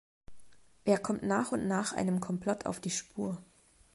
Er 0.83 0.97
kommt 0.97 1.21
nach 1.21 1.51
und 1.51 1.67
nach 1.67 1.93
einem 1.93 2.21
Komplott 2.21 2.65
auf 2.65 2.79
die 2.79 2.89
Spur. 2.89 3.37